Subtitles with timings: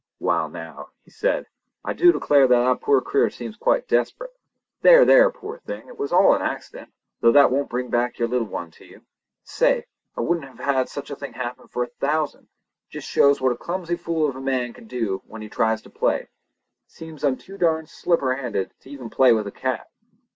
[0.19, 1.45] "Wall, now!" he said,
[1.85, 4.33] "I du declare that that poor critter seems quite desperate.
[4.81, 5.05] There!
[5.05, 5.29] there!
[5.29, 8.85] poor thing, it was all an accident—though that won't bring back your little one to
[8.87, 9.01] you.
[9.43, 9.85] Say!
[10.17, 12.47] I wouldn't have had such a thing happen for a thousand!
[12.89, 15.91] Just shows what a clumsy fool of a man can do when he tries to
[15.91, 16.29] play!
[16.87, 19.85] Seems I'm too darned slipperhanded to even play with a cat.